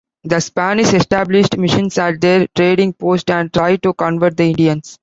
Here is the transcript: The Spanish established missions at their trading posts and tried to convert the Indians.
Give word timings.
The 0.23 0.39
Spanish 0.39 0.93
established 0.95 1.57
missions 1.59 1.99
at 1.99 2.19
their 2.21 2.47
trading 2.55 2.93
posts 2.93 3.29
and 3.29 3.53
tried 3.53 3.83
to 3.83 3.93
convert 3.93 4.35
the 4.35 4.45
Indians. 4.49 4.97